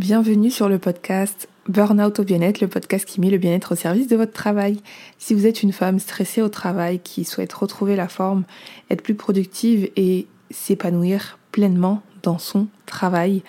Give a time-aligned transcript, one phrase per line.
[0.00, 4.06] Bienvenue sur le podcast Burnout au bien-être, le podcast qui met le bien-être au service
[4.06, 4.80] de votre travail.
[5.18, 8.44] Si vous êtes une femme stressée au travail qui souhaite retrouver la forme,
[8.88, 13.42] être plus productive et s'épanouir pleinement dans son travail,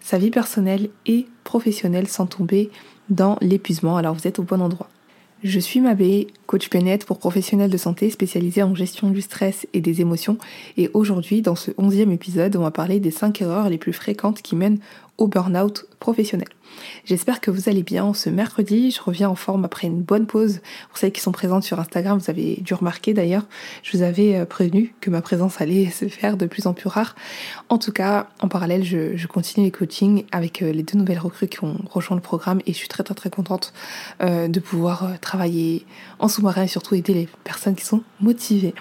[0.00, 2.70] sa vie personnelle et professionnelle sans tomber
[3.10, 4.88] dans l'épuisement, alors vous êtes au bon endroit.
[5.44, 9.80] Je suis Mabé, coach pénètre pour professionnels de santé spécialisé en gestion du stress et
[9.80, 10.38] des émotions.
[10.76, 14.40] Et aujourd'hui, dans ce onzième épisode, on va parler des 5 erreurs les plus fréquentes
[14.40, 14.78] qui mènent
[15.18, 16.48] au burn-out professionnel.
[17.04, 18.14] J'espère que vous allez bien.
[18.14, 20.60] Ce mercredi, je reviens en forme après une bonne pause.
[20.88, 23.44] Pour celles qui sont présentes sur Instagram, vous avez dû remarquer d'ailleurs,
[23.82, 26.88] je vous avais euh, prévenu que ma présence allait se faire de plus en plus
[26.88, 27.14] rare.
[27.68, 31.48] En tout cas, en parallèle, je, continue les coachings avec euh, les deux nouvelles recrues
[31.48, 33.72] qui ont rejoint le programme et je suis très très très contente
[34.22, 35.86] euh, de pouvoir travailler
[36.18, 38.74] en sous-marin et surtout aider les personnes qui sont motivées.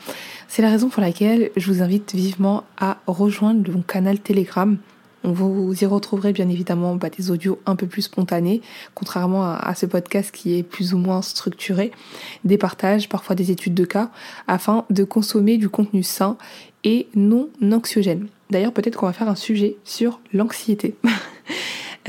[0.48, 4.78] C'est la raison pour laquelle je vous invite vivement à rejoindre mon canal Telegram
[5.24, 8.62] vous y retrouverez bien évidemment bah, des audios un peu plus spontanés,
[8.96, 11.92] contrairement à, ce podcast qui est plus ou moins structuré,
[12.44, 14.12] des partages, parfois des études de cas,
[14.48, 16.38] afin de consommer du contenu sain
[16.84, 18.28] et non anxiogène.
[18.50, 20.96] D'ailleurs, peut-être qu'on va faire un sujet sur l'anxiété.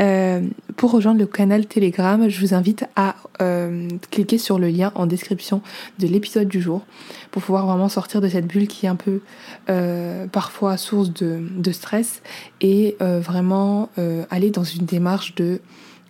[0.01, 0.41] Euh,
[0.77, 5.07] pour rejoindre le canal Telegram, je vous invite à euh, cliquer sur le lien en
[5.07, 5.61] description
[5.99, 6.83] de l'épisode du jour
[7.31, 9.21] pour pouvoir vraiment sortir de cette bulle qui est un peu
[9.69, 12.23] euh, parfois source de, de stress
[12.61, 13.91] et vraiment
[14.31, 15.61] aller dans une démarche de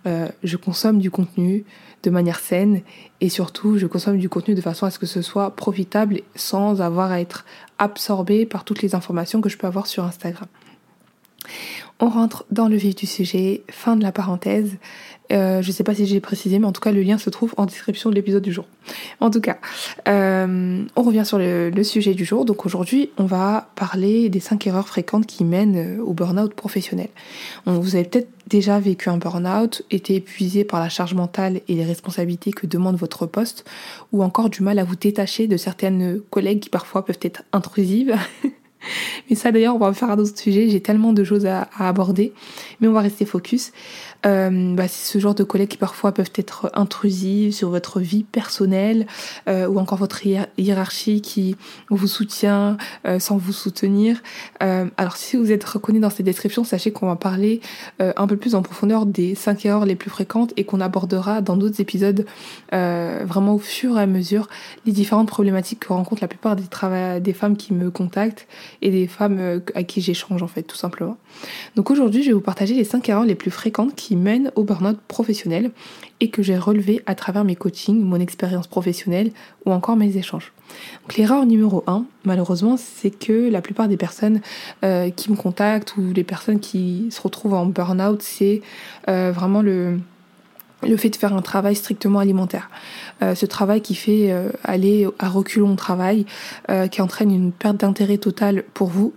[0.05, 1.65] je consomme du contenu
[2.03, 2.81] de manière saine
[3.21, 6.81] et surtout je consomme du contenu de façon à ce que ce soit profitable sans
[6.81, 7.45] avoir à être
[7.79, 10.47] absorbé par toutes les informations que je peux avoir sur Instagram.
[11.99, 14.71] On rentre dans le vif du sujet, fin de la parenthèse.
[15.31, 17.29] Euh, je ne sais pas si j'ai précisé, mais en tout cas, le lien se
[17.29, 18.65] trouve en description de l'épisode du jour.
[19.19, 19.57] En tout cas,
[20.07, 22.45] euh, on revient sur le, sujet du jour.
[22.45, 27.09] Donc aujourd'hui, on va parler des 5 erreurs fréquentes qui mènent euh, au burn-out professionnel.
[27.65, 31.85] vous avez peut-être déjà vécu un burn-out, été épuisé par la charge mentale et les
[31.85, 33.65] responsabilités que demande votre poste,
[34.11, 38.15] ou encore du mal à vous détacher de certaines collègues qui parfois peuvent être intrusives.
[39.29, 42.33] Mais ça d'ailleurs, on va faire un autre sujet, j'ai tellement de choses à, aborder,
[42.79, 43.71] mais on va rester focus.
[44.25, 48.23] Euh, bah, c'est ce genre de collègues qui parfois peuvent être intrusives sur votre vie
[48.23, 49.05] personnelle
[49.49, 50.21] euh, ou encore votre
[50.57, 51.57] hiérarchie qui
[51.89, 54.21] vous soutient euh, sans vous soutenir.
[54.61, 57.61] Euh, alors si vous êtes reconnu dans ces descriptions, sachez qu'on va parler
[58.01, 61.41] euh, un peu plus en profondeur des 5 erreurs les plus fréquentes et qu'on abordera
[61.41, 62.25] dans d'autres épisodes
[62.71, 64.47] vraiment au fur et à mesure
[64.85, 66.63] les différentes problématiques que rencontrent la plupart des,
[67.19, 68.47] des femmes qui me contactent
[68.81, 71.17] et des femmes à qui j'échange en fait tout simplement.
[71.75, 74.63] Donc aujourd'hui je vais vous partager les 5 erreurs les plus fréquentes qui mène au
[74.63, 75.71] burn-out professionnel
[76.19, 79.31] et que j'ai relevé à travers mes coachings, mon expérience professionnelle
[79.65, 80.53] ou encore mes échanges.
[81.01, 84.41] Donc l'erreur numéro 1, malheureusement, c'est que la plupart des personnes
[84.83, 88.61] euh, qui me contactent ou les personnes qui se retrouvent en burn-out, c'est
[89.09, 89.99] euh, vraiment le
[90.85, 92.69] le fait de faire un travail strictement alimentaire.
[93.21, 96.25] Euh, ce travail qui fait euh, aller à reculons au travail,
[96.69, 99.13] euh, qui entraîne une perte d'intérêt totale pour vous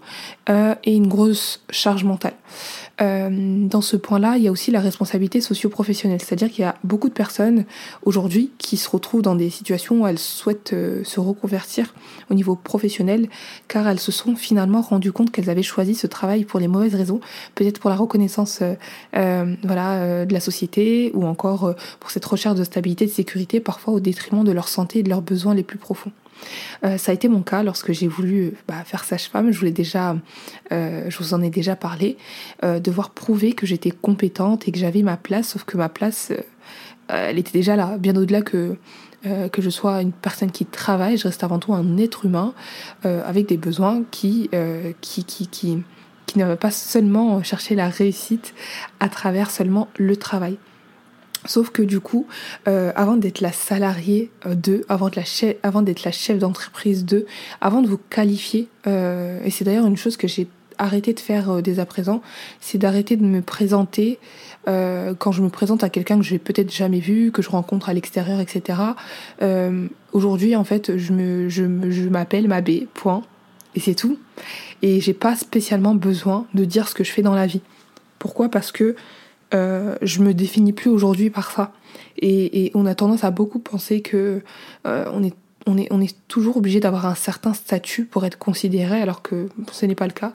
[0.48, 2.34] et une grosse charge mentale.
[2.98, 7.08] Dans ce point-là, il y a aussi la responsabilité socio-professionnelle, c'est-à-dire qu'il y a beaucoup
[7.08, 7.64] de personnes
[8.04, 10.74] aujourd'hui qui se retrouvent dans des situations où elles souhaitent
[11.04, 11.94] se reconvertir
[12.30, 13.28] au niveau professionnel,
[13.68, 16.94] car elles se sont finalement rendues compte qu'elles avaient choisi ce travail pour les mauvaises
[16.94, 17.20] raisons,
[17.54, 18.62] peut-être pour la reconnaissance
[19.12, 23.94] voilà, de la société ou encore euh, pour cette recherche de stabilité, de sécurité, parfois
[23.94, 26.12] au détriment de leur santé et de leurs besoins les plus profonds.
[26.84, 29.50] Euh, ça a été mon cas lorsque j'ai voulu bah, faire sage-femme.
[29.50, 30.16] Je voulais déjà,
[30.72, 32.16] euh, je vous en ai déjà parlé,
[32.62, 35.48] devoir prouver que j'étais compétente et que j'avais ma place.
[35.48, 36.32] Sauf que ma place,
[37.08, 38.76] elle était déjà là, bien au-delà que
[39.50, 41.16] que je sois une personne qui travaille.
[41.16, 42.54] Je reste avant tout un être humain
[43.02, 48.54] avec des besoins qui ne va pas seulement chercher la réussite
[49.00, 50.58] à travers seulement le travail.
[51.46, 52.26] Sauf que du coup,
[52.68, 56.38] euh, avant d'être la salariée euh, de, avant, de la chef, avant d'être la chef
[56.38, 57.26] d'entreprise de,
[57.60, 60.48] avant de vous qualifier, euh, et c'est d'ailleurs une chose que j'ai
[60.78, 62.20] arrêté de faire dès à présent,
[62.60, 64.18] c'est d'arrêter de me présenter
[64.66, 67.94] quand je me présente à quelqu'un que j'ai peut-être jamais vu, que je rencontre à
[67.94, 68.80] l'extérieur, etc.
[70.12, 73.22] Aujourd'hui, en fait, je me, je, je m'appelle Mabé, point,
[73.74, 74.18] et c'est tout.
[74.82, 77.62] Et j'ai pas spécialement besoin de dire ce que je fais dans la vie.
[78.18, 78.50] Pourquoi?
[78.50, 78.96] Parce que
[79.54, 81.72] euh, je me définis plus aujourd'hui par ça.
[82.18, 84.42] Et, on a tendance à beaucoup penser que
[84.86, 85.34] euh, on est
[85.68, 89.48] on est, on est toujours obligé d'avoir un certain statut pour être considéré, alors que
[89.72, 90.32] ce n'est pas le cas.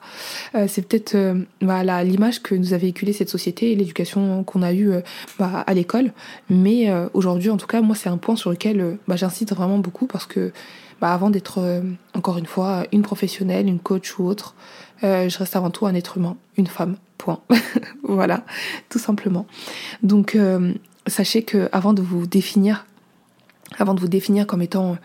[0.56, 1.16] Euh, c'est peut-être
[1.62, 4.92] bah, l'image que nous a véhiculée cette société et l'éducation qu'on a eue
[5.40, 6.12] bah, à l'école.
[6.50, 10.06] Mais aujourd'hui, en tout cas, moi, c'est un point sur lequel bah, j'incite vraiment beaucoup
[10.06, 10.52] parce que
[11.00, 11.82] bah, avant d'être,
[12.14, 14.54] encore une fois, une professionnelle, une coach ou autre,
[15.02, 17.42] je reste avant tout un être humain, une femme, point.
[18.04, 18.44] voilà,
[18.90, 19.48] tout simplement.
[20.04, 20.38] Donc,
[21.08, 22.86] sachez que avant de vous définir,
[23.78, 24.98] avant de vous définir comme étant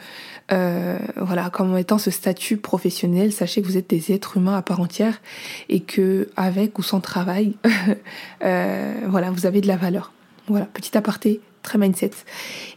[0.53, 4.63] euh, voilà, comme étant ce statut professionnel, sachez que vous êtes des êtres humains à
[4.63, 5.21] part entière
[5.69, 7.55] et que avec ou sans travail,
[8.45, 10.13] euh, voilà, vous avez de la valeur.
[10.47, 12.13] Voilà, petit aparté très mindset.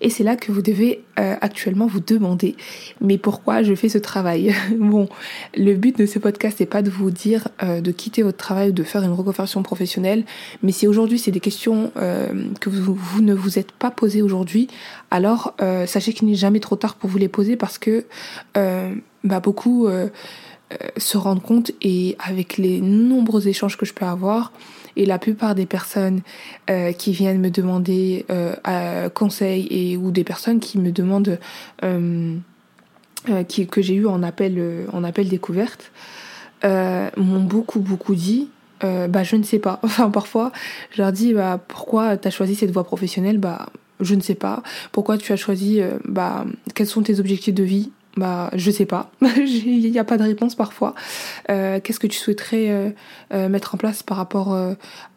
[0.01, 2.56] Et c'est là que vous devez euh, actuellement vous demander,
[3.00, 4.53] mais pourquoi je fais ce travail?
[4.80, 5.07] Bon,
[5.56, 8.69] le but de ce podcast n'est pas de vous dire euh, de quitter votre travail
[8.69, 10.25] ou de faire une reconversion professionnelle,
[10.63, 12.27] mais si aujourd'hui c'est des questions euh,
[12.59, 14.68] que vous, ne vous êtes pas posées aujourd'hui,
[15.12, 15.56] alors
[15.86, 18.06] sachez qu'il n'est jamais trop tard pour vous les poser parce que
[18.56, 19.88] bah, beaucoup
[20.97, 24.51] se rendent compte et avec les nombreux échanges que je peux avoir,
[25.00, 26.19] et la plupart des personnes
[26.69, 31.40] euh, qui viennent me demander euh, conseil et ou des personnes qui me demandent
[31.84, 32.36] euh,
[33.48, 35.92] qui, que j'ai eu en appel en appel découverte
[36.63, 38.50] m'ont beaucoup beaucoup dit
[38.81, 39.80] bah je ne sais pas.
[39.84, 40.51] Enfin parfois
[40.92, 43.38] je leur dis bah pourquoi tu as choisi cette voie professionnelle?
[43.38, 43.69] Bah
[44.01, 44.63] je ne sais pas.
[44.92, 47.92] Pourquoi tu as choisi bah quels sont tes objectifs de vie?
[48.19, 49.10] Bah, je sais pas.
[49.21, 50.94] Il n'y a pas de réponse parfois.
[51.50, 52.89] Euh, Qu'est-ce que tu souhaiterais euh,
[53.33, 54.56] euh, mettre en place par rapport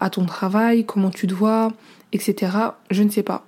[0.00, 0.84] à ton travail?
[0.86, 1.72] Comment tu te vois?
[2.12, 2.52] Etc.
[2.90, 3.44] Je ne sais pas.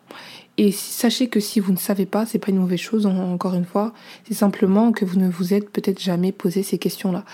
[0.57, 3.65] Et sachez que si vous ne savez pas, c'est pas une mauvaise chose, encore une
[3.65, 3.93] fois.
[4.27, 7.25] C'est simplement que vous ne vous êtes peut-être jamais posé ces questions-là.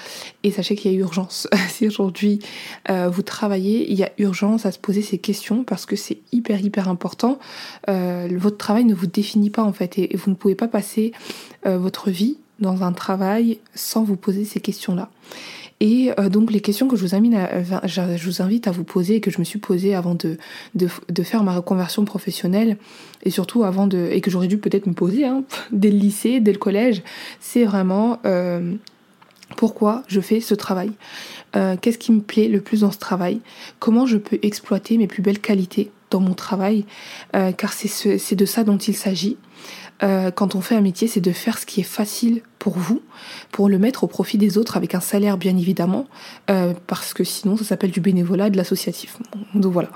[0.42, 1.46] Et sachez qu'il y a urgence.
[1.68, 2.38] si aujourd'hui
[2.88, 6.18] euh, vous travaillez, il y a urgence à se poser ces questions parce que c'est
[6.32, 7.38] hyper hyper important.
[7.88, 11.12] Euh, votre travail ne vous définit pas en fait et, vous ne pouvez pas passer
[11.66, 15.10] euh, votre vie dans un travail sans vous poser ces questions-là.
[15.80, 18.84] Et euh, donc les questions que je vous, invite à, je vous invite à vous
[18.84, 20.36] poser et que je me suis posée avant de,
[20.74, 22.76] de, de faire ma reconversion professionnelle
[23.22, 26.40] et surtout avant de et que j'aurais dû peut-être me poser hein, dès le lycée,
[26.40, 27.02] dès le collège,
[27.40, 28.74] c'est vraiment euh,
[29.56, 30.92] pourquoi je fais ce travail?
[31.56, 33.40] Euh, Qu'est-ce qui me plaît le plus dans ce travail?
[33.78, 36.84] Comment je peux exploiter mes plus belles qualités dans mon travail?
[37.34, 39.36] Euh, Car c'est ce, de ça dont il s'agit.
[40.02, 43.00] Euh, quand on fait un métier, c'est de faire ce qui est facile pour vous,
[43.52, 46.06] pour le mettre au profit des autres avec un salaire bien évidemment,
[46.50, 49.16] euh, parce que sinon ça s'appelle du bénévolat, de l'associatif.
[49.54, 49.88] Donc voilà.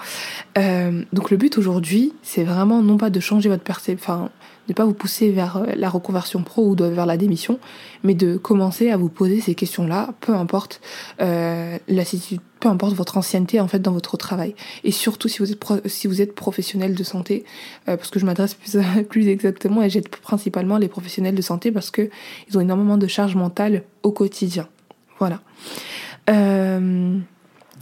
[0.58, 4.30] Euh, donc le but aujourd'hui, c'est vraiment non pas de changer votre perception, enfin
[4.68, 7.58] ne pas vous pousser vers euh, la reconversion pro ou vers la démission,
[8.02, 10.80] mais de commencer à vous poser ces questions-là, peu importe
[11.20, 12.04] euh, la
[12.64, 16.06] peu importe votre ancienneté en fait dans votre travail, et surtout si vous êtes si
[16.06, 17.44] vous êtes professionnel de santé,
[17.88, 18.78] euh, parce que je m'adresse plus,
[19.10, 22.08] plus exactement et j'aide principalement les professionnels de santé parce que
[22.48, 24.66] ils ont énormément de charge mentale au quotidien.
[25.18, 25.42] Voilà.
[26.30, 27.18] Euh,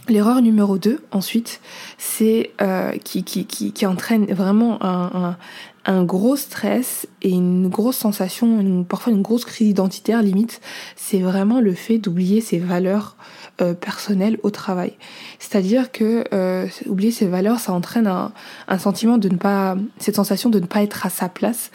[0.09, 1.61] L'erreur numéro 2, ensuite,
[1.97, 5.37] c'est euh, qui, qui, qui, qui, entraîne vraiment un, un,
[5.85, 10.59] un, gros stress et une grosse sensation, une, parfois une grosse crise identitaire limite,
[10.97, 13.15] c'est vraiment le fait d'oublier ses valeurs
[13.61, 14.93] euh, personnelles au travail.
[15.37, 18.31] C'est-à-dire que euh, oublier ses valeurs, ça entraîne un,
[18.67, 21.69] un, sentiment de ne pas, cette sensation de ne pas être à sa place,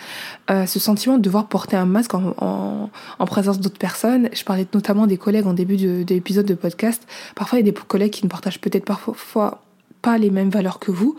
[0.51, 2.91] euh, ce sentiment de devoir porter un masque en, en,
[3.21, 4.29] en présence d'autres personnes.
[4.33, 7.07] Je parlais notamment des collègues en début de, de l'épisode de podcast.
[7.37, 9.63] Parfois, il y a des collègues qui ne partagent peut-être parfois
[10.03, 11.17] pas les mêmes valeurs que vous.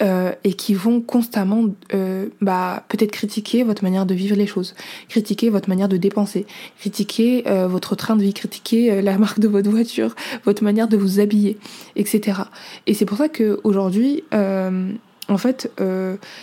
[0.00, 4.74] Euh, et qui vont constamment euh, bah, peut-être critiquer votre manière de vivre les choses,
[5.08, 6.44] critiquer votre manière de dépenser,
[6.80, 10.88] critiquer euh, votre train de vie, critiquer euh, la marque de votre voiture, votre manière
[10.88, 11.56] de vous habiller,
[11.94, 12.40] etc.
[12.88, 14.90] Et c'est pour ça que aujourd'hui, euh,
[15.28, 15.70] en fait,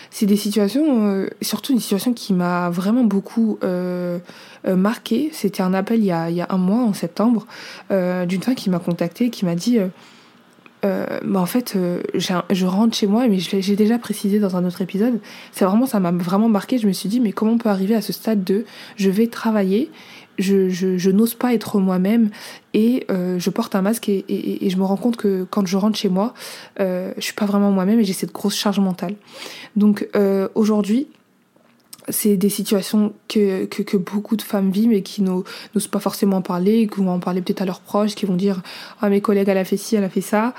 [0.09, 3.59] c'est des situations, surtout une situation qui m'a vraiment beaucoup
[4.65, 5.29] marqué.
[5.33, 7.45] C'était un appel il y, a, il y a un mois, en septembre,
[7.91, 9.79] d'une femme qui m'a contacté, qui m'a dit
[10.85, 14.65] euh, bah en fait, euh, je rentre chez moi, mais j'ai déjà précisé dans un
[14.65, 15.19] autre épisode.
[15.51, 16.77] C'est vraiment, ça m'a vraiment marqué.
[16.77, 19.27] Je me suis dit, mais comment on peut arriver à ce stade de, je vais
[19.27, 19.91] travailler,
[20.39, 22.29] je, je, je n'ose pas être moi-même
[22.73, 25.67] et euh, je porte un masque et, et, et, je me rends compte que quand
[25.67, 26.33] je rentre chez moi,
[26.79, 29.15] euh, je suis pas vraiment moi-même et j'ai cette grosse charge mentale.
[29.75, 31.07] Donc euh, aujourd'hui,
[32.09, 36.41] c'est des situations que, que, que, beaucoup de femmes vivent et qui n'osent pas forcément
[36.41, 38.61] parler, qui vont en parler peut-être à leurs proches, qui vont dire
[39.01, 40.53] ah mes collègues elle a fait ci, elle a fait ça.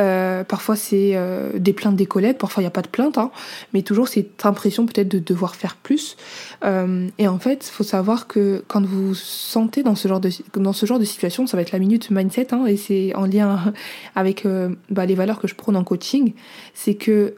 [0.00, 3.18] Euh, parfois c'est euh, des plaintes des collègues, parfois il n'y a pas de plainte,
[3.18, 3.30] hein,
[3.72, 6.16] mais toujours cette impression peut-être de devoir faire plus.
[6.64, 10.72] Euh, et en fait, faut savoir que quand vous sentez dans ce genre de dans
[10.72, 13.72] ce genre de situation, ça va être la minute mindset, hein, et c'est en lien
[14.14, 16.32] avec euh, bah, les valeurs que je prône en coaching,
[16.74, 17.34] c'est que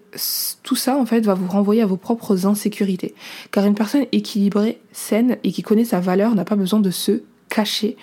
[0.62, 3.14] tout ça en fait va vous renvoyer à vos propres insécurités.
[3.50, 7.22] Car une personne équilibrée, saine et qui connaît sa valeur n'a pas besoin de se
[7.48, 7.96] cacher,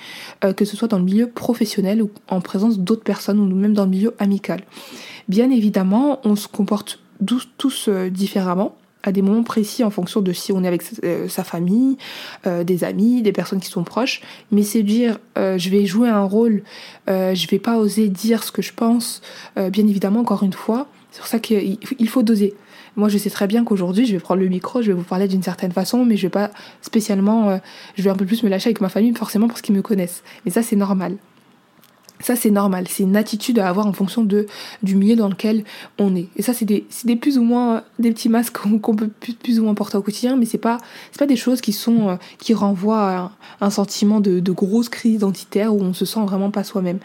[0.44, 3.74] euh, que ce soit dans le milieu professionnel ou en présence d'autres personnes ou même
[3.74, 4.62] dans le milieu amical.
[5.30, 7.00] Bien évidemment, on se comporte
[7.58, 10.82] tous, euh, différemment à des moments précis en fonction de si on est avec
[11.30, 11.96] sa famille,
[12.44, 14.22] des amis, des personnes qui sont proches.
[14.50, 16.64] Mais c'est dire je vais jouer un rôle,
[17.08, 19.22] je vais pas oser dire ce que je pense.
[19.56, 22.56] bien évidemment, encore une fois, c'est pour ça qu'il faut doser.
[22.98, 25.30] Moi, je sais très bien qu'aujourd'hui, je vais prendre le micro, je vais vous parler
[25.30, 27.58] d'une certaine façon, mais je vais pas spécialement, euh,
[27.96, 30.24] je vais un peu plus me lâcher avec ma famille, forcément parce qu'ils me connaissent.
[30.44, 31.16] Mais ça, c'est normal.
[32.20, 32.86] Ça, c'est normal.
[32.90, 34.46] C'est une attitude à avoir en fonction de,
[34.84, 35.64] du milieu dans lequel
[36.00, 36.28] on est.
[36.36, 39.10] Et ça, c'est des, des plus ou moins, des petits masques qu'on peut
[39.42, 40.80] plus, ou moins porter au quotidien, mais c'est pas,
[41.18, 43.32] pas des choses qui sont, euh, qui renvoient à
[43.62, 47.00] un, sentiment de, de, grosse crise identitaire où on se sent vraiment pas soi-même.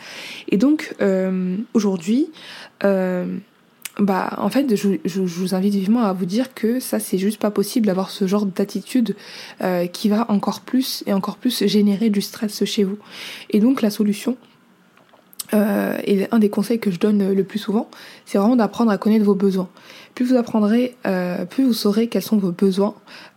[0.49, 2.29] Et donc, euh, aujourd'hui,
[4.01, 7.51] bah en fait je, vous invite vivement à vous dire que ça c'est juste pas
[7.51, 9.15] possible d'avoir ce genre d'attitude
[9.63, 12.99] euh, qui va encore plus et encore plus générer du stress chez vous.
[13.51, 14.37] Et donc la solution
[15.53, 17.91] euh, et un des conseils que je donne le plus souvent,
[18.25, 19.69] c'est vraiment d'apprendre à connaître vos besoins.
[20.15, 22.95] Plus vous apprendrez, euh, plus vous saurez quels sont vos besoins,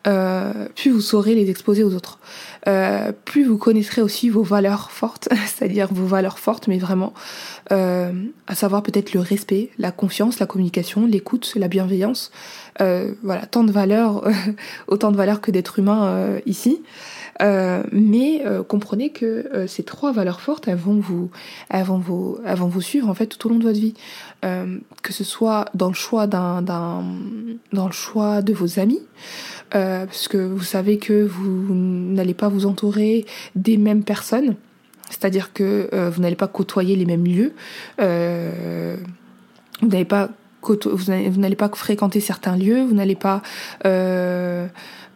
[0.07, 2.19] euh, plus vous saurez les exposer aux autres.
[2.67, 7.13] Euh, plus vous connaîtrez aussi vos valeurs fortes, c'est-à-dire vos valeurs fortes, mais vraiment,
[7.71, 8.11] euh,
[8.47, 12.31] à savoir peut-être le respect, la confiance, la communication, l'écoute, la bienveillance.
[12.81, 14.23] Euh, voilà, tant de valeurs,
[14.87, 16.81] autant de valeurs que d'êtres humains ici.
[17.41, 21.31] Euh, mais euh, comprenez que euh, ces trois valeurs fortes, elles vont vous,
[21.69, 23.95] elles vont vous, elles vont vous suivre en fait tout au long de votre vie.
[24.41, 27.03] que ce soit dans le choix d'un, d'un
[27.71, 29.01] dans le choix de vos amis,
[29.71, 34.55] parce que vous savez que vous n'allez pas vous entourer des mêmes personnes.
[35.09, 37.53] C'est-à-dire que vous n'allez pas côtoyer les mêmes lieux.
[37.99, 40.29] vous n'allez pas
[40.63, 43.41] vous n'allez pas fréquenter certains lieux, vous n'allez pas
[43.85, 44.67] euh,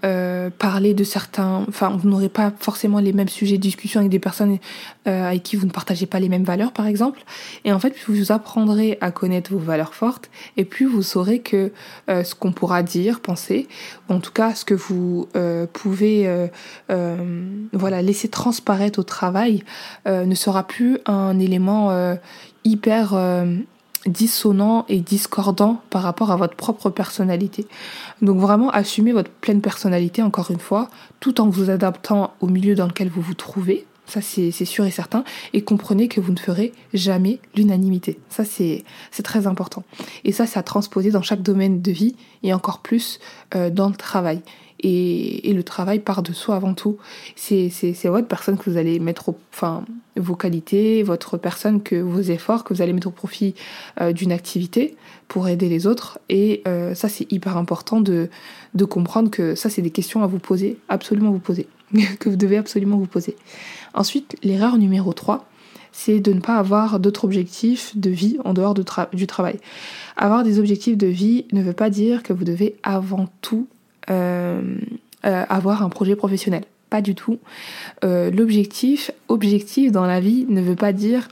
[0.05, 4.11] euh, parler de certains, enfin vous n'aurez pas forcément les mêmes sujets de discussion avec
[4.11, 4.59] des personnes
[5.07, 7.23] euh, avec qui vous ne partagez pas les mêmes valeurs par exemple.
[7.65, 11.39] Et en fait, plus vous apprendrez à connaître vos valeurs fortes, et plus vous saurez
[11.39, 11.71] que
[12.09, 13.67] euh, ce qu'on pourra dire, penser,
[14.09, 16.29] ou en tout cas ce que vous euh, pouvez
[17.73, 19.63] voilà laisser transparaître au travail,
[20.05, 22.15] ne sera plus un élément
[22.63, 23.15] hyper
[24.07, 27.67] dissonant et discordant par rapport à votre propre personnalité.
[28.21, 32.75] Donc vraiment assumez votre pleine personnalité encore une fois, tout en vous adaptant au milieu
[32.75, 33.85] dans lequel vous vous trouvez.
[34.07, 35.25] Ça, c'est sûr et certain.
[35.51, 38.17] Et comprenez que vous ne ferez jamais l'unanimité.
[38.29, 38.85] Ça, c'est
[39.21, 39.83] très important.
[40.23, 43.19] Et ça, c'est à transposer dans chaque domaine de vie et encore plus
[43.53, 44.41] euh, dans le travail.
[44.81, 46.97] Et, le travail part de soi avant tout.
[47.35, 47.69] C'est
[48.05, 49.83] votre personne que vous allez mettre enfin,
[50.15, 53.55] vos qualités, votre personne, que vos efforts que vous allez mettre au profit
[54.01, 54.95] euh, d'une activité
[55.27, 56.19] pour aider les autres.
[56.29, 58.29] Et euh, ça, c'est hyper important de,
[58.89, 61.67] comprendre que ça, c'est des questions à vous poser, absolument vous poser,
[62.19, 63.35] que vous devez absolument vous poser.
[63.93, 65.47] Ensuite, l'erreur numéro 3,
[65.91, 69.59] c'est de ne pas avoir d'autres objectifs de vie en dehors de du travail.
[70.15, 73.67] Avoir des objectifs de vie ne veut pas dire que vous devez avant tout
[74.09, 76.63] avoir un projet professionnel.
[76.89, 77.39] Pas du tout.
[78.05, 81.27] Euh, l'objectif, objectif dans la vie ne veut pas dire,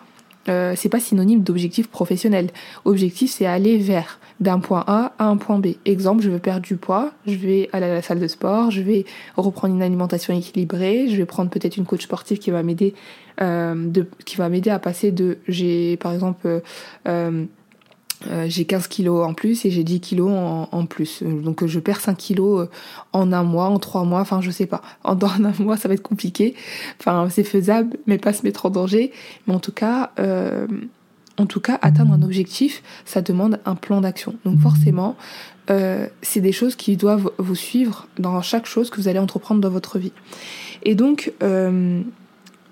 [0.48, 2.50] c'est pas synonyme d'objectif professionnel.
[2.84, 5.70] Objectif, c'est aller vers d'un point A à un point B.
[5.86, 8.82] Exemple, je veux perdre du poids, je vais aller à la salle de sport, je
[8.82, 9.06] vais
[9.38, 12.94] reprendre une alimentation équilibrée, je vais prendre peut-être une coach sportive qui va m'aider,
[13.40, 16.62] de, qui va m'aider à passer de, j'ai par exemple
[17.08, 17.46] euh,
[18.48, 21.24] j'ai 15 kilos en plus et j'ai 10 kilos en, plus.
[21.24, 22.70] Donc je perds 5 kilos euh,
[23.14, 24.82] en un mois, en trois mois, enfin je sais pas.
[25.04, 26.56] En, dans un mois ça va être compliqué.
[27.00, 29.12] Enfin c'est faisable, mais pas se mettre en danger.
[29.48, 30.68] Mais en tout cas, euh,
[31.38, 34.36] en tout cas atteindre un objectif, ça demande un plan d'action.
[34.46, 35.16] Donc forcément,
[35.68, 39.70] c'est des choses qui doivent vous suivre dans chaque chose que vous allez entreprendre dans
[39.70, 40.14] votre vie.
[40.84, 41.34] Et donc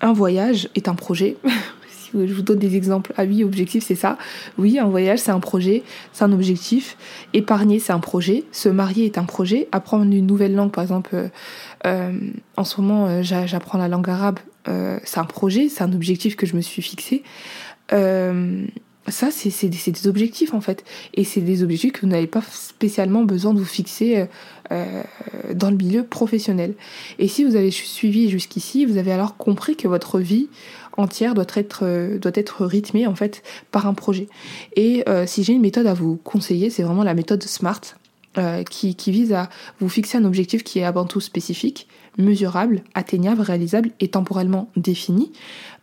[0.04, 1.38] un voyage est un projet.
[2.14, 3.14] je vous donne des exemples.
[3.18, 4.18] Ah oui, objectif, c'est ça.
[4.58, 6.98] Oui, un voyage, c'est un projet, c'est un objectif.
[7.34, 8.44] Épargner, c'est un projet.
[8.52, 9.68] Se marier est un projet.
[9.72, 11.28] Apprendre une nouvelle langue, par exemple, euh,
[11.86, 12.14] euh,
[12.58, 14.40] en ce moment, euh, j'apprends la langue arabe.
[15.04, 17.24] c'est un projet, c'est un objectif que je me suis fixé.
[17.90, 20.86] ça, c'est des, des, objectifs en fait.
[21.14, 24.28] Et c'est des objectifs que vous n'avez pas spécialement besoin de vous fixer
[24.70, 26.76] dans le milieu professionnel.
[27.20, 30.48] Et si vous avez suivi jusqu'ici, vous avez alors compris que votre vie,
[30.98, 34.28] entière doit être, euh, doit rythmée en fait par un projet.
[34.76, 37.82] Et euh, si j'ai une méthode à vous conseiller, c'est vraiment la méthode SMART.
[38.40, 39.48] Euh, qui, vise à
[39.80, 45.32] vous fixer un objectif qui est avant tout spécifique, mesurable, atteignable, réalisable et temporellement défini.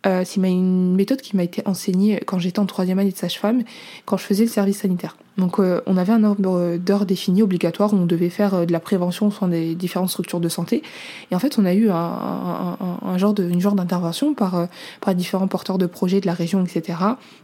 [0.05, 3.63] Euh, c'est une méthode qui m'a été enseignée quand j'étais en troisième année de sage-femme,
[4.05, 5.17] quand je faisais le service sanitaire.
[5.37, 8.71] Donc euh, on avait un nombre d'heures définies obligatoires où on devait faire euh, de
[8.71, 10.81] la prévention au sein des différentes structures de santé.
[11.29, 14.67] Et en fait, on a eu un, un, un, genre de, une genre d'intervention par,
[15.01, 16.97] par différents porteurs de projets de la région, etc.,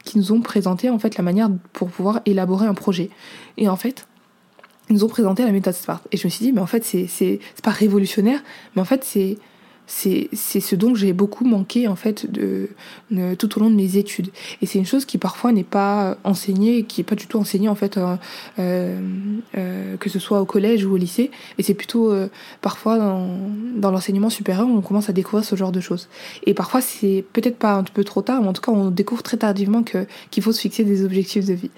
[0.04, 3.10] qui nous ont présenté en fait la manière pour pouvoir élaborer un projet.
[3.58, 4.08] Et en fait,
[4.90, 6.02] nous ont présenté la méthode SMART.
[6.12, 8.42] Et je me suis dit, mais en fait, c'est pas révolutionnaire,
[8.76, 9.38] mais en fait, c'est
[9.88, 12.70] c'est ce dont j'ai beaucoup manqué en fait de,
[13.40, 14.30] tout au long de mes études.
[14.62, 17.70] Et c'est une chose qui parfois n'est pas enseignée qui est pas du tout enseignée
[17.70, 18.16] en fait euh,
[18.60, 19.00] euh,
[19.58, 21.32] euh, que ce soit au collège ou au lycée.
[21.58, 22.14] Et c'est plutôt
[22.62, 23.30] parfois dans,
[23.76, 26.10] dans l'enseignement supérieur où on commence à découvrir ce genre de choses.
[26.46, 29.24] Et parfois c'est peut-être pas un peu trop tard mais en tout cas on découvre
[29.24, 31.72] très tardivement que qu'il faut se fixer des objectifs de vie.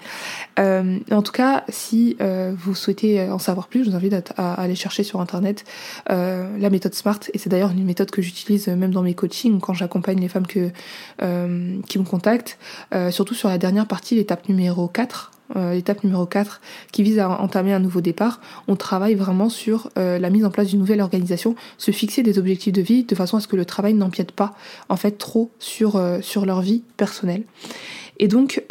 [0.58, 2.16] En tout cas si
[2.56, 5.64] vous souhaitez en savoir plus je vous invite à, à aller chercher sur internet
[6.08, 7.20] la méthode SMART.
[7.32, 10.46] Et c'est d'ailleurs une méthode que j'utilise même dans mes coachings quand j'accompagne les femmes
[10.46, 10.70] que,
[11.22, 12.58] euh, qui me contactent,
[12.94, 15.32] euh, surtout sur la dernière partie, l'étape numéro 4.
[15.56, 16.60] Euh, l'étape numéro 4
[16.92, 20.68] qui vise à entamer un nouveau départ, on travaille vraiment sur la mise en place
[20.68, 23.64] d'une nouvelle organisation, se fixer des objectifs de vie de façon à ce que le
[23.64, 24.54] travail n'empiète pas
[24.88, 27.42] en fait trop sur, sur leur vie personnelle.
[28.20, 28.62] Et donc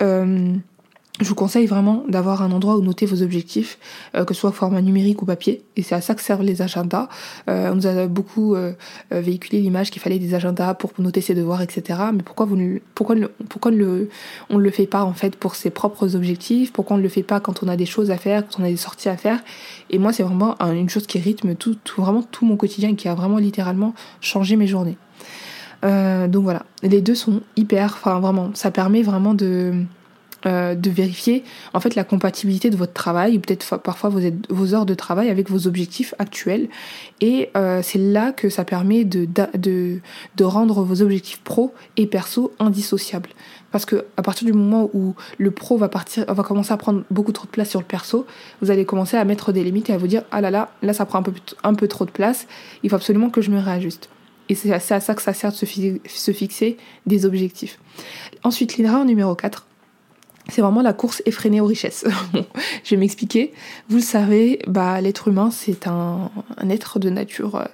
[1.19, 3.77] je vous conseille vraiment d'avoir un endroit où noter vos objectifs,
[4.15, 6.61] euh, que ce soit format numérique ou papier, et c'est à ça que servent les
[6.61, 7.09] agendas.
[7.49, 8.73] Euh, on nous a beaucoup euh,
[9.11, 11.99] véhiculé l'image qu'il fallait des agendas pour noter ses devoirs, etc.
[12.13, 13.15] Mais pourquoi vous ne, pourquoi
[13.49, 14.09] pourquoi le,
[14.49, 16.71] on ne le fait pas en fait pour ses propres objectifs?
[16.71, 18.63] Pourquoi on ne le fait pas quand on a des choses à faire, quand on
[18.63, 19.39] a des sorties à faire?
[19.89, 22.95] Et moi, c'est vraiment une chose qui rythme tout, tout, vraiment tout mon quotidien et
[22.95, 24.97] qui a vraiment littéralement changé mes journées.
[25.83, 29.85] donc voilà, les deux sont hyper, enfin vraiment, ça permet vraiment de
[30.45, 31.43] euh, de vérifier
[31.73, 34.19] en fait la compatibilité de votre travail ou peut-être parfois vos,
[34.49, 36.69] vos, heures de travail avec vos objectifs actuels.
[37.21, 39.99] Et euh, c'est là que ça permet de, de,
[40.35, 43.29] de, rendre vos objectifs pro et perso indissociables.
[43.71, 47.03] Parce que à partir du moment où le pro va partir va commencer à prendre
[47.11, 48.25] beaucoup trop de place sur le perso
[48.61, 50.93] vous allez commencer à mettre des limites et à vous dire ah là là là
[50.93, 52.47] ça prend un peu, un peu trop de place
[52.81, 54.09] il faut absolument que je me réajuste.
[54.49, 57.79] Et c'est à ça que ça sert de se, fixer des objectifs.
[58.43, 59.67] Ensuite, l'INRA numéro 4,
[60.49, 62.05] c'est vraiment la course effrénée aux richesses.
[62.83, 63.53] je vais m'expliquer.
[63.89, 66.29] Vous le savez, bah, l'être humain, c'est un,
[66.69, 67.65] être de nature euh,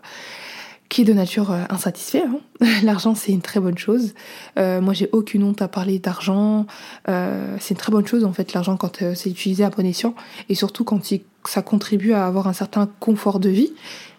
[0.90, 2.24] qui est de nature euh, insatisfait.
[2.24, 2.40] Hein.
[2.84, 4.14] L'argent, c'est une très bonne chose.
[4.58, 6.66] Euh, moi, j'ai aucune honte à parler d'argent.
[7.08, 10.16] c'est une très bonne chose, en fait, l'argent, quand c'est utilisé à bon escient.
[10.50, 11.02] Et surtout quand
[11.46, 13.74] ça contribue à avoir un certain confort de vie.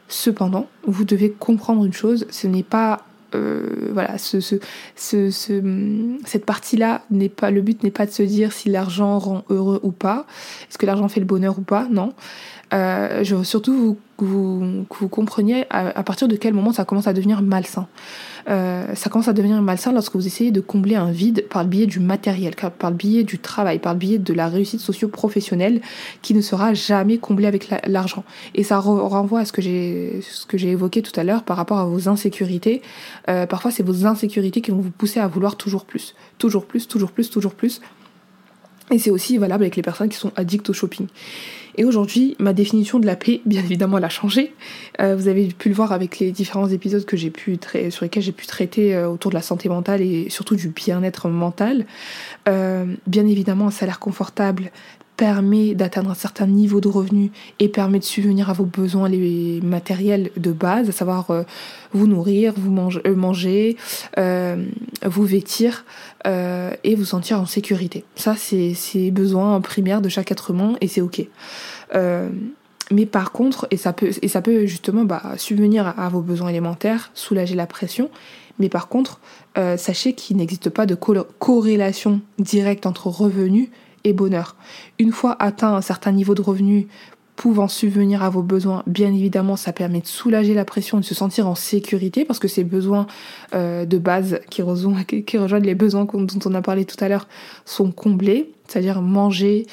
[0.09, 3.05] Cependant, vous devez comprendre une chose, ce n'est pas
[3.37, 4.57] euh, voilà, ce, ce,
[4.97, 5.31] ce,
[6.25, 9.81] cette partie-là n'est pas le but n'est pas de se dire si l'argent rend heureux
[9.83, 10.27] ou pas,
[10.69, 12.13] est-ce que l'argent fait le bonheur ou pas, non.
[12.75, 16.85] Euh, je veux surtout vous, vous, que vous compreniez à, partir de quel moment ça
[16.85, 17.87] commence à devenir malsain.
[18.49, 21.69] Euh, ça commence à devenir malsain lorsque vous essayez de combler un vide par le
[21.69, 25.81] biais du matériel, par le biais du travail, par le biais de la réussite socio-professionnelle
[26.23, 28.25] qui ne sera jamais comblée avec l'argent.
[28.55, 32.09] Et ça renvoie à ce que j'ai évoqué tout à l'heure par rapport à vos
[32.09, 32.83] insécurités.
[33.29, 36.89] Euh, parfois, c'est vos insécurités qui vont vous pousser à vouloir toujours plus, toujours plus,
[36.89, 37.81] toujours plus, toujours plus.
[38.93, 41.09] Et c'est aussi valable avec les personnes qui sont addictes au shopping.
[41.77, 44.55] Et aujourd'hui, ma définition de la paix, bien évidemment, elle a changé.
[45.01, 47.59] Euh, vous avez pu le voir avec les différents épisodes que j'ai pu
[47.91, 51.29] sur lesquels j'ai pu traiter euh, autour de la santé mentale et surtout du bien-être
[51.29, 51.87] mental.
[52.49, 54.71] Euh, bien évidemment, un salaire confortable,
[55.17, 59.61] permet d'atteindre un certain niveau de revenu et permet de subvenir à vos besoins les
[59.63, 61.43] matériels de base, à savoir euh,
[61.93, 63.77] vous nourrir, vous manger, euh, manger
[64.19, 64.65] euh,
[65.05, 65.85] vous vêtir
[66.83, 68.05] et vous sentir en sécurité.
[68.17, 71.25] Ça, c'est besoins primaires de chaque être humain et c'est ok.
[72.91, 76.49] mais par contre, et ça peut, et ça peut justement bah, subvenir à, vos besoins
[76.49, 78.11] élémentaires, soulager la pression,
[78.59, 79.21] mais par contre,
[79.77, 83.69] sachez qu'il n'existe pas de corrélation directe entre revenus
[84.13, 84.57] bonheur.
[84.99, 86.89] Une fois atteint un certain niveau de revenu
[87.37, 91.15] pouvant subvenir à vos besoins, bien évidemment, ça permet de soulager la pression, de se
[91.15, 93.07] sentir en sécurité, parce que ces besoins
[93.55, 95.05] euh, de base qui, rejoignent,
[95.63, 97.29] les besoins dont on a parlé tout à l'heure
[97.67, 99.67] sont comblés, c'est-à-dire manger,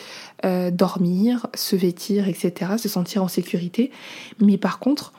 [0.46, 3.92] euh, dormir, se vêtir, etc., se sentir en sécurité.
[4.42, 5.14] Mais par contre,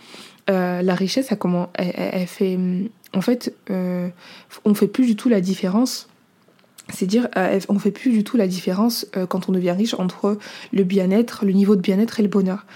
[0.51, 2.59] euh, la richesse, elle, comment, elle, fait,
[3.15, 6.09] en fait, on fait plus du tout la différence
[6.93, 9.95] c'est dire euh, on fait plus du tout la différence euh, quand on devient riche
[9.95, 10.39] entre
[10.73, 12.67] le bien-être, le niveau de bien-être et le bonheur.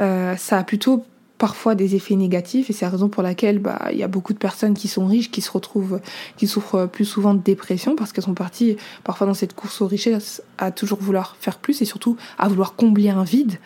[0.00, 1.04] Euh, ça a plutôt
[1.38, 4.32] parfois des effets négatifs et c'est la raison pour laquelle bah il y a beaucoup
[4.32, 6.00] de personnes qui sont riches qui se retrouvent
[6.38, 9.86] qui souffrent plus souvent de dépression parce qu'elles sont parties parfois dans cette course aux
[9.86, 13.58] richesses à toujours vouloir faire plus et surtout à vouloir combler un vide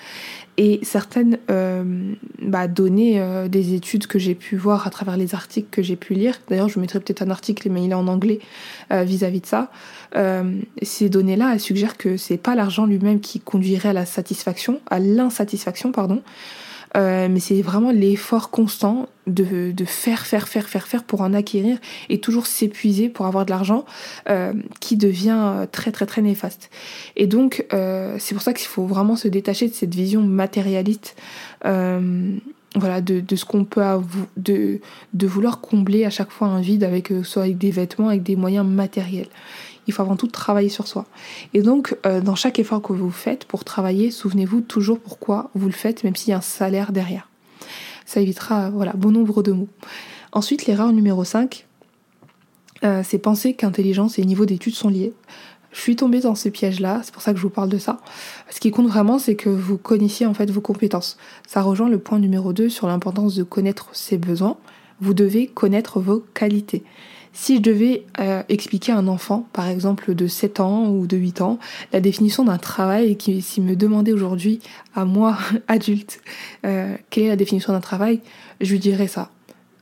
[0.62, 5.34] et certaines euh, bah, données euh, des études que j'ai pu voir à travers les
[5.34, 8.06] articles que j'ai pu lire, d'ailleurs je mettrai peut-être un article, mais il est en
[8.08, 8.40] anglais
[8.92, 9.70] euh, vis-à-vis de ça,
[10.82, 14.98] ces données-là, elles suggèrent que c'est pas l'argent lui-même qui conduirait à la satisfaction, à
[14.98, 16.20] l'insatisfaction, pardon,
[16.96, 21.32] Euh, mais c'est vraiment l'effort constant de, de, faire, faire, faire, faire, faire pour en
[21.34, 23.84] acquérir et toujours s'épuiser pour avoir de l'argent
[24.28, 26.70] euh, qui devient très, très, très néfaste.
[27.16, 31.16] Et donc, euh, c'est pour ça qu'il faut vraiment se détacher de cette vision matérialiste.
[31.64, 32.36] Euh,
[32.76, 33.82] voilà, de, de ce qu'on peut
[34.36, 34.80] de,
[35.12, 38.22] de vouloir combler à chaque fois un vide avec euh, soit avec des vêtements, avec
[38.22, 39.26] des moyens matériels.
[39.90, 41.04] Il faut avant tout travailler sur soi.
[41.52, 45.66] Et donc, euh, dans chaque effort que vous faites pour travailler, souvenez-vous toujours pourquoi vous
[45.66, 47.28] le faites, même s'il y a un salaire derrière.
[48.06, 49.68] Ça évitera voilà, bon nombre de mots.
[50.30, 51.66] Ensuite, l'erreur numéro 5,
[52.84, 55.12] euh, c'est penser qu'intelligence et niveau d'études sont liés.
[55.72, 57.98] Je suis tombée dans ce piège-là, c'est pour ça que je vous parle de ça.
[58.48, 61.16] Ce qui compte vraiment, c'est que vous connaissiez en fait vos compétences.
[61.48, 64.56] Ça rejoint le point numéro 2 sur l'importance de connaître ses besoins.
[65.00, 66.84] Vous devez connaître vos qualités.
[67.32, 71.16] Si je devais euh, expliquer à un enfant, par exemple de 7 ans ou de
[71.16, 71.58] 8 ans,
[71.92, 74.60] la définition d'un travail, et qui s'il me demandait aujourd'hui,
[74.94, 76.20] à moi, adulte,
[76.66, 78.20] euh, quelle est la définition d'un travail,
[78.60, 79.30] je lui dirais ça.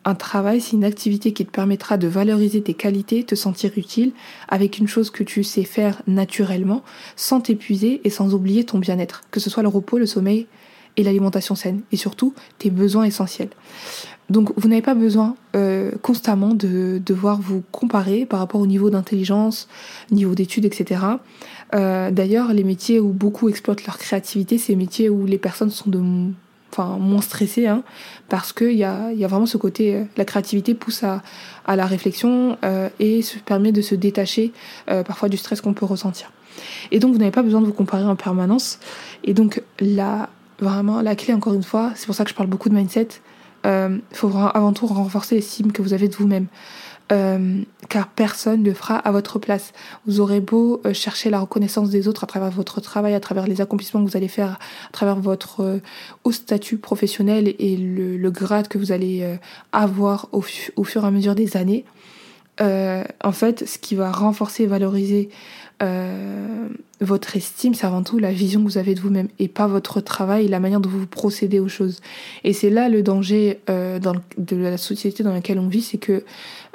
[0.04, 4.12] Un travail, c'est une activité qui te permettra de valoriser tes qualités, te sentir utile,
[4.48, 6.82] avec une chose que tu sais faire naturellement,
[7.16, 10.46] sans t'épuiser et sans oublier ton bien-être, que ce soit le repos, le sommeil
[10.96, 13.50] et l'alimentation saine, et surtout tes besoins essentiels.
[14.30, 18.90] Donc vous n'avez pas besoin euh, constamment de devoir vous comparer par rapport au niveau
[18.90, 19.68] d'intelligence,
[20.10, 21.00] niveau d'études, etc.
[21.74, 25.70] Euh, D'ailleurs, les métiers où beaucoup exploitent leur créativité, c'est les métiers où les personnes
[25.70, 26.00] sont de
[26.72, 27.82] enfin moins stressé, hein,
[28.28, 31.22] parce qu'il y a, y a vraiment ce côté, euh, la créativité pousse à,
[31.66, 34.52] à la réflexion euh, et se permet de se détacher
[34.90, 36.30] euh, parfois du stress qu'on peut ressentir.
[36.90, 38.78] Et donc vous n'avez pas besoin de vous comparer en permanence.
[39.24, 40.28] Et donc là,
[40.60, 43.08] vraiment, la clé encore une fois, c'est pour ça que je parle beaucoup de mindset,
[43.68, 46.46] il faut avant tout renforcer l'estime que vous avez de vous-même.
[47.10, 49.72] Euh, car personne ne fera à votre place.
[50.06, 53.46] Vous aurez beau euh, chercher la reconnaissance des autres à travers votre travail, à travers
[53.46, 55.78] les accomplissements que vous allez faire, à travers votre euh,
[56.24, 59.38] haut statut professionnel et le, grade que vous allez
[59.72, 60.44] avoir au,
[60.76, 61.86] au, fur et à mesure des années.
[62.60, 65.30] en fait, ce qui va renforcer et valoriser
[65.82, 66.68] euh,
[67.00, 70.00] votre estime, c'est avant tout la vision que vous avez de vous-même et pas votre
[70.00, 72.00] travail et la manière dont vous procédez aux choses.
[72.44, 74.00] Et c'est là le danger euh,
[74.36, 76.24] de la société dans laquelle on vit, c'est que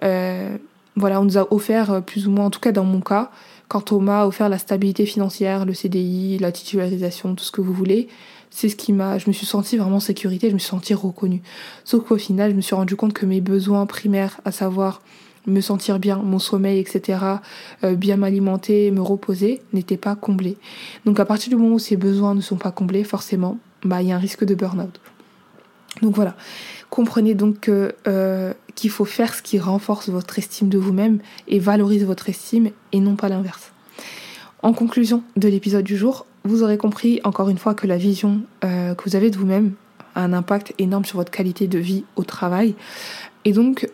[0.03, 0.57] euh,
[0.95, 3.31] voilà, on nous a offert euh, plus ou moins, en tout cas dans mon cas,
[3.67, 7.73] quand on m'a offert la stabilité financière, le CDI, la titularisation, tout ce que vous
[7.73, 8.07] voulez,
[8.49, 10.93] c'est ce qui m'a, je me suis sentie vraiment en sécurité, je me suis sentie
[10.93, 11.41] reconnue.
[11.83, 15.01] Sauf qu'au final, je me suis rendu compte que mes besoins primaires, à savoir
[15.45, 17.19] me sentir bien, mon sommeil, etc.,
[17.83, 20.57] euh, bien m'alimenter, me reposer, n'était pas comblé.
[21.05, 24.09] Donc à partir du moment où ces besoins ne sont pas comblés, forcément, bah il
[24.09, 24.99] y a un risque de burn-out.
[26.01, 26.35] Donc voilà,
[26.89, 32.05] comprenez donc euh, qu'il faut faire ce qui renforce votre estime de vous-même et valorise
[32.05, 33.71] votre estime et non pas l'inverse.
[34.63, 38.41] En conclusion de l'épisode du jour, vous aurez compris encore une fois que la vision
[38.63, 39.73] euh, que vous avez de vous-même
[40.15, 42.75] a un impact énorme sur votre qualité de vie au travail.
[43.45, 43.89] Et donc,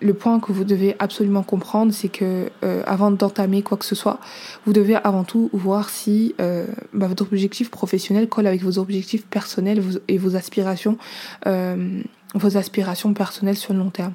[0.00, 3.94] le point que vous devez absolument comprendre, c'est que euh, avant d'entamer quoi que ce
[3.94, 4.18] soit,
[4.66, 9.26] vous devez avant tout voir si euh, bah, votre objectif professionnel colle avec vos objectifs
[9.26, 10.98] personnels et vos aspirations,
[11.46, 12.00] euh,
[12.34, 14.14] vos aspirations personnelles sur le long terme.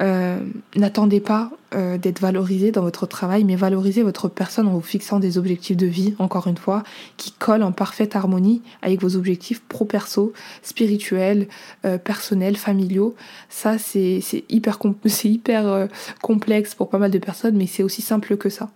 [0.00, 0.38] Euh,
[0.76, 5.20] n'attendez pas euh, d'être valorisé dans votre travail, mais valorisez votre personne en vous fixant
[5.20, 6.82] des objectifs de vie, encore une fois,
[7.16, 11.46] qui collent en parfaite harmonie avec vos objectifs pro-perso, spirituels,
[11.84, 13.14] euh, personnels, familiaux.
[13.48, 15.88] Ça, c'est hyper, c'est hyper
[16.22, 18.70] complexe pour pas mal de personnes, mais c'est aussi simple que ça.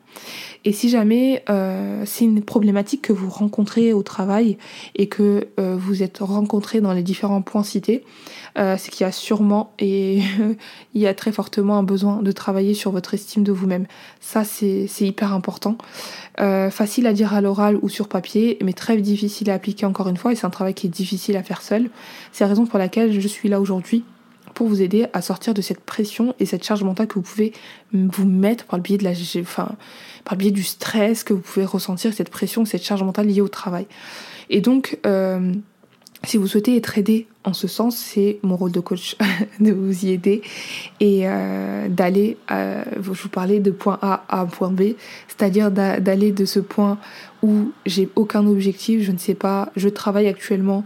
[0.64, 1.44] Et si jamais
[2.06, 4.58] c'est une problématique que vous rencontrez au travail
[4.94, 8.04] et que vous êtes rencontré dans les différents points cités,
[8.54, 10.20] c'est qu'il y a sûrement et
[10.94, 13.86] il y a très fortement un besoin de travailler sur votre estime de vous-même.
[14.20, 15.76] Ça, c'est hyper important.
[16.40, 20.08] Euh, facile à dire à l'oral ou sur papier, mais très difficile à appliquer encore
[20.08, 21.90] une fois, et c'est un travail qui est difficile à faire seul.
[22.32, 24.04] C'est la raison pour laquelle je suis là aujourd'hui
[24.54, 27.52] pour vous aider à sortir de cette pression et cette charge mentale que vous pouvez
[27.92, 29.72] vous mettre par le biais de la, enfin,
[30.24, 33.40] par le biais du stress que vous pouvez ressentir, cette pression, cette charge mentale liée
[33.40, 33.86] au travail.
[34.50, 35.52] Et donc, euh,
[36.26, 39.16] si vous souhaitez être aidé en ce sens, c'est mon rôle de coach
[39.60, 40.42] de vous y aider
[41.00, 44.94] et euh, d'aller, euh, je vous parlais de point A à point B,
[45.28, 46.98] c'est-à-dire d'aller de ce point
[47.42, 50.84] où j'ai aucun objectif, je ne sais pas, je travaille actuellement,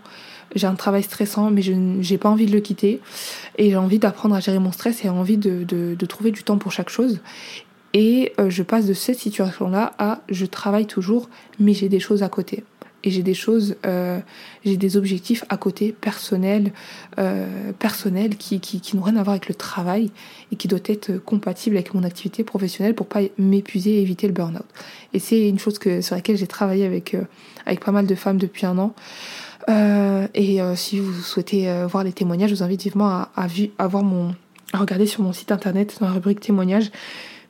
[0.55, 3.01] j'ai un travail stressant, mais je n'ai pas envie de le quitter
[3.57, 6.73] et j'ai envie d'apprendre à gérer mon stress et envie de, trouver du temps pour
[6.73, 7.21] chaque chose.
[7.95, 12.23] Et euh, je passe de cette situation-là à je travaille toujours, mais j'ai des choses
[12.23, 12.65] à côté
[13.09, 14.21] et j'ai des choses, euh,
[14.67, 16.73] j'ai des objectifs à côté personnels,
[17.19, 20.11] euh, personnels qui, qui, n'ont rien à voir avec le travail
[20.53, 24.35] et qui doivent être compatibles avec mon activité professionnelle pour pas m'épuiser et éviter le
[24.35, 24.67] burn-out.
[25.15, 27.23] Et c'est une chose que, sur laquelle j'ai travaillé avec, euh,
[27.65, 28.95] avec pas mal de femmes depuis un an.
[30.35, 34.35] et si vous souhaitez voir les témoignages, je vous invite vivement à, à, voir mon,
[34.75, 36.91] à regarder sur mon site internet dans la rubrique témoignages.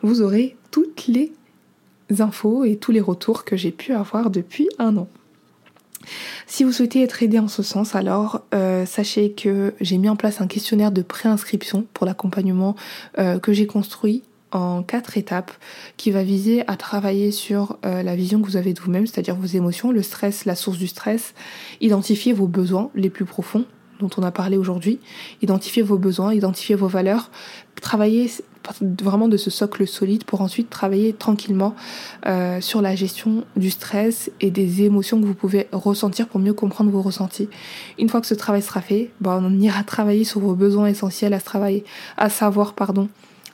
[0.02, 1.32] Vous aurez toutes les
[2.18, 5.08] infos et tous les retours que j'ai pu avoir depuis un an.
[6.46, 10.16] Si vous souhaitez être aidé en ce sens, alors euh, sachez que j'ai mis en
[10.16, 12.76] place un questionnaire de préinscription pour l'accompagnement
[13.18, 15.52] euh, que j'ai construit en quatre étapes
[15.96, 19.34] qui va viser à travailler sur euh, la vision que vous avez de vous-même, c'est-à-dire
[19.34, 21.34] vos émotions, le stress, la source du stress,
[21.80, 23.66] identifier vos besoins les plus profonds
[24.00, 25.00] dont on a parlé aujourd'hui,
[25.42, 27.30] identifier vos besoins, identifier vos valeurs,
[27.82, 28.30] travailler
[28.80, 31.74] vraiment de ce socle solide pour ensuite travailler tranquillement
[32.26, 36.54] euh, sur la gestion du stress et des émotions que vous pouvez ressentir pour mieux
[36.54, 37.48] comprendre vos ressentis.
[37.98, 41.34] Une fois que ce travail sera fait, ben, on ira travailler sur vos besoins essentiels
[41.34, 41.84] à travailler,
[42.16, 43.08] à savoir pardon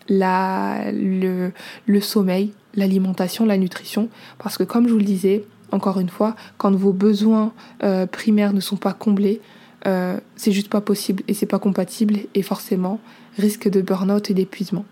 [0.09, 1.53] la, le,
[1.87, 6.37] le sommeil, l'alimentation, la nutrition, parce que comme je vous le disais, encore une fois,
[6.57, 9.41] quand vos besoins euh, primaires ne sont pas comblés,
[9.87, 13.01] euh, c'est juste pas possible et c'est pas compatible et forcément
[13.37, 14.85] risque de burn-out et d'épuisement.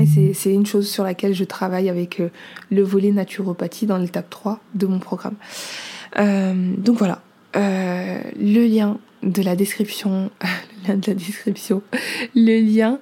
[0.00, 2.28] Et c'est une chose sur laquelle je travaille avec euh,
[2.70, 5.36] le volet naturopathie dans l'étape 3 de mon programme.
[6.18, 7.22] Euh, donc voilà,
[7.56, 10.30] euh, le lien de la description,
[10.82, 11.82] le lien de la description,
[12.34, 12.98] le lien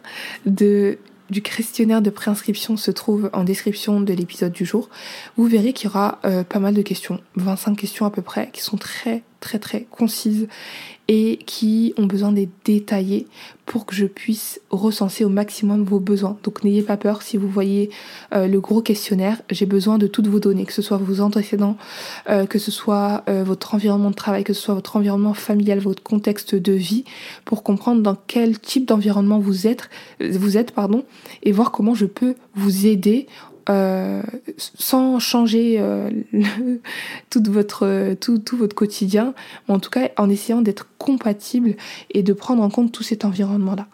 [0.46, 0.98] de
[1.30, 4.90] du questionnaire de préinscription se trouve en description de l'épisode du jour.
[5.36, 8.50] Vous verrez qu'il y aura euh, pas mal de questions, 25 questions à peu près,
[8.52, 10.48] qui sont très très très concises
[11.08, 13.26] et qui ont besoin d'être détaillées
[13.66, 16.36] pour que je puisse recenser au maximum vos besoins.
[16.42, 17.90] Donc n'ayez pas peur si vous voyez
[18.34, 21.76] euh, le gros questionnaire, j'ai besoin de toutes vos données, que ce soit vos antécédents,
[22.28, 26.02] euh, que ce soit votre environnement de travail, que ce soit votre environnement familial, votre
[26.02, 27.04] contexte de vie,
[27.44, 29.88] pour comprendre dans quel type d'environnement vous êtes,
[30.20, 31.04] vous êtes pardon,
[31.42, 33.26] et voir comment je peux vous aider
[33.70, 34.22] euh,
[34.58, 36.10] sans changer euh,
[37.30, 39.34] tout, votre, tout, tout votre quotidien,
[39.68, 41.76] en tout cas en essayant d'être compatible
[42.10, 43.86] et de prendre en compte tout cet environnement-là.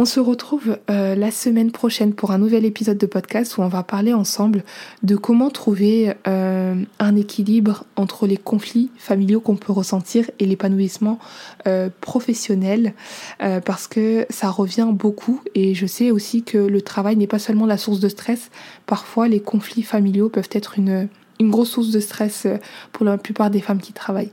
[0.00, 3.68] On se retrouve euh, la semaine prochaine pour un nouvel épisode de podcast où on
[3.68, 4.64] va parler ensemble
[5.02, 11.18] de comment trouver euh, un équilibre entre les conflits familiaux qu'on peut ressentir et l'épanouissement
[11.66, 12.94] euh, professionnel
[13.66, 17.66] parce que ça revient beaucoup et je sais aussi que le travail n'est pas seulement
[17.66, 18.50] la source de stress.
[18.86, 21.10] Parfois les conflits familiaux peuvent être une,
[21.40, 22.46] une grosse source de stress
[22.92, 24.32] pour la plupart des femmes qui travaillent.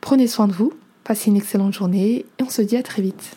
[0.00, 0.72] Prenez soin de vous,
[1.02, 3.36] passez une excellente journée et on se dit à très vite.